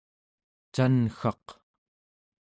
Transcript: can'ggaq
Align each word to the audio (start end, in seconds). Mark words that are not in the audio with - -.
can'ggaq 0.75 1.45